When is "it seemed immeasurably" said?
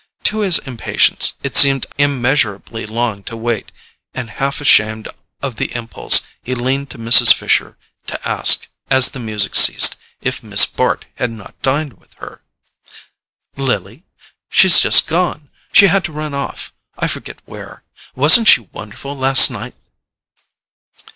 1.43-2.87